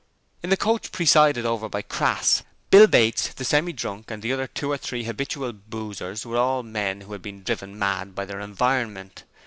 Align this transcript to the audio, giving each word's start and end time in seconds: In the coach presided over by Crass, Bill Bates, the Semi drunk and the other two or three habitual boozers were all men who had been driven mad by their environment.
In 0.41 0.49
the 0.49 0.57
coach 0.57 0.91
presided 0.91 1.45
over 1.45 1.69
by 1.69 1.83
Crass, 1.83 2.41
Bill 2.71 2.87
Bates, 2.87 3.27
the 3.35 3.45
Semi 3.45 3.71
drunk 3.71 4.09
and 4.09 4.23
the 4.23 4.33
other 4.33 4.47
two 4.47 4.71
or 4.71 4.77
three 4.79 5.03
habitual 5.03 5.53
boozers 5.53 6.25
were 6.25 6.37
all 6.37 6.63
men 6.63 7.01
who 7.01 7.11
had 7.11 7.21
been 7.21 7.43
driven 7.43 7.77
mad 7.77 8.15
by 8.15 8.25
their 8.25 8.39
environment. 8.39 9.25